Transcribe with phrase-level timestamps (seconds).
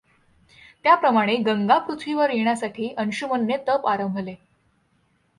[0.85, 4.35] त्याप्रमाणे गंगा पृथ्वीवर येण्यासाठी अंशुमनने तप आरंभले.